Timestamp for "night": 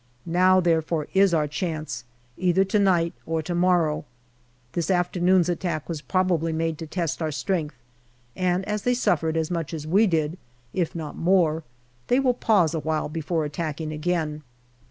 2.79-3.13